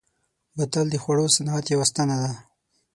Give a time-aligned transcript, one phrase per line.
[0.55, 2.31] بوتل د خوړو صنعت یوه ستنه ده.